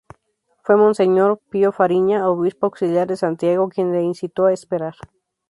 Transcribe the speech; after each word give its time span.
Fue 0.63 0.77
monseñor 0.81 1.39
Pío 1.51 1.71
Fariña, 1.71 2.27
obispo 2.27 2.65
auxiliar 2.65 3.05
de 3.07 3.17
Santiago, 3.17 3.69
quien 3.69 3.91
le 3.91 4.01
incitó 4.01 4.47
a 4.47 4.51
esperar. 4.53 4.95